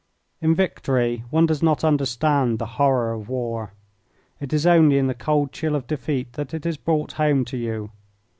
[0.41, 3.71] In victory one does not understand the horror of war.
[4.39, 7.57] It is only in the cold chill of defeat that it is brought home to
[7.57, 7.91] you.